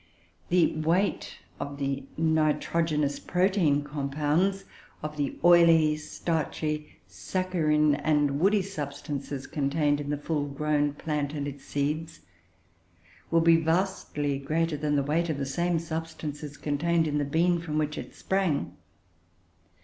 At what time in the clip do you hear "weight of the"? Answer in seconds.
0.81-2.05, 15.03-15.45